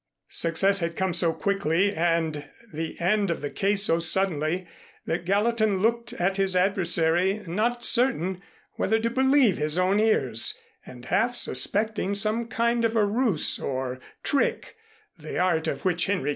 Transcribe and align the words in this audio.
Success 0.29 0.79
had 0.79 0.95
come 0.95 1.13
so 1.13 1.31
quickly 1.31 1.93
and 1.93 2.49
the 2.73 2.99
end 2.99 3.29
of 3.29 3.41
the 3.41 3.51
case 3.51 3.83
so 3.83 3.99
suddenly 3.99 4.67
that 5.05 5.25
Gallatin 5.25 5.77
looked 5.79 6.11
at 6.13 6.37
his 6.37 6.55
adversary, 6.55 7.43
not 7.45 7.85
certain 7.85 8.41
whether 8.77 8.97
to 8.99 9.11
believe 9.11 9.59
his 9.59 9.77
own 9.77 9.99
ears, 9.99 10.57
and 10.87 11.05
half 11.05 11.35
suspecting 11.35 12.15
some 12.15 12.47
kind 12.47 12.83
of 12.83 12.95
a 12.95 13.05
ruse 13.05 13.59
or 13.59 13.99
trick, 14.23 14.75
the 15.19 15.37
art 15.37 15.67
of 15.67 15.85
which 15.85 16.07
Henry 16.07 16.29
K. 16.29 16.29